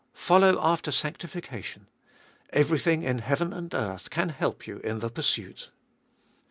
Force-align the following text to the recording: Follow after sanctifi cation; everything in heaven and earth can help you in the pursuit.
Follow 0.15 0.57
after 0.59 0.89
sanctifi 0.89 1.43
cation; 1.43 1.85
everything 2.49 3.03
in 3.03 3.19
heaven 3.19 3.53
and 3.53 3.71
earth 3.75 4.09
can 4.09 4.29
help 4.29 4.65
you 4.65 4.79
in 4.79 4.97
the 4.97 5.11
pursuit. 5.11 5.69